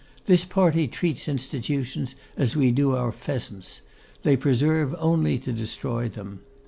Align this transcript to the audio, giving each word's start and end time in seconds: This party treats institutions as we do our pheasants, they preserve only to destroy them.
This 0.25 0.45
party 0.45 0.87
treats 0.87 1.27
institutions 1.27 2.15
as 2.35 2.55
we 2.55 2.71
do 2.71 2.95
our 2.95 3.11
pheasants, 3.11 3.81
they 4.23 4.35
preserve 4.35 4.95
only 4.97 5.37
to 5.37 5.53
destroy 5.53 6.09
them. 6.09 6.39